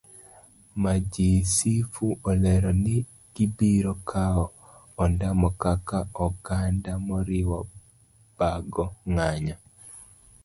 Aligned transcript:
Majisifu 0.83 2.05
olero 2.31 2.71
ni 2.83 2.95
gibiro 3.35 3.93
kawo 4.09 4.45
ondamo 5.03 5.47
kaka 5.61 5.99
oganda 6.25 6.91
moriwo 7.07 7.59
bago 8.37 8.85
ng'anyo 9.13 9.57